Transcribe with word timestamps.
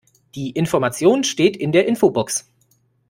Die 0.33 0.49
Information 0.49 1.23
steht 1.23 1.55
in 1.55 1.71
der 1.71 1.87
Infobox. 1.87 2.49